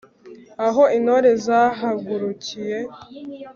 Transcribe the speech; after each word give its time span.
aho 0.67 0.83
intore 0.97 1.29
zahagurukiye 1.45 2.77